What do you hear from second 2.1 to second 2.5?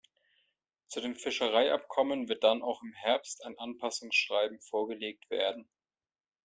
wird